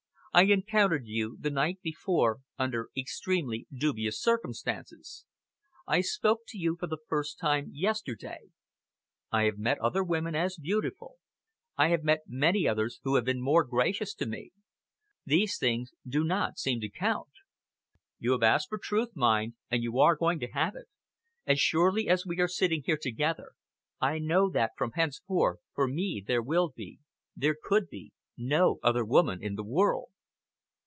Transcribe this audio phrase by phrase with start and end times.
[0.33, 5.25] I encountered you the night before under extremely dubious circumstances.
[5.85, 8.49] I spoke to you for the first time yesterday.
[9.29, 11.17] I have met other women as beautiful,
[11.77, 14.51] I have met many others who have been more gracious to me.
[15.25, 17.31] These things do not seem to count.
[18.17, 20.87] You have asked for truth, mind, and you are going to have it.
[21.45, 23.51] As surely as we are sitting here together,
[23.99, 26.99] I know that, from henceforth, for me there will be
[27.35, 30.07] there could be no other woman in the world!"